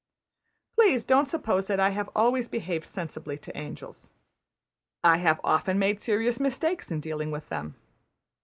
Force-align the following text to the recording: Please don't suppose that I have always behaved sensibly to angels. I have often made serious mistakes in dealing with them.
Please 0.73 1.03
don't 1.03 1.27
suppose 1.27 1.67
that 1.67 1.79
I 1.79 1.91
have 1.91 2.09
always 2.15 2.47
behaved 2.47 2.87
sensibly 2.87 3.37
to 3.37 3.55
angels. 3.55 4.13
I 5.03 5.17
have 5.17 5.39
often 5.43 5.77
made 5.77 6.01
serious 6.01 6.39
mistakes 6.39 6.89
in 6.89 6.99
dealing 7.01 7.29
with 7.29 7.49
them. 7.49 7.75